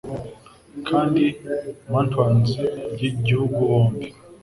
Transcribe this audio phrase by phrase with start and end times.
[0.87, 1.23] Kandi
[1.91, 2.49] Mantuans
[2.95, 4.07] byigihugu bombi